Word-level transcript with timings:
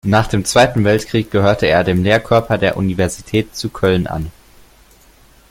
Nach 0.07 0.25
dem 0.25 0.45
Zweiten 0.45 0.83
Weltkrieg 0.83 1.29
gehörte 1.29 1.67
er 1.67 1.83
dem 1.83 2.01
Lehrkörper 2.03 2.57
der 2.57 2.75
Universität 2.75 3.55
zu 3.55 3.69
Köln 3.69 4.07
an. 4.07 4.31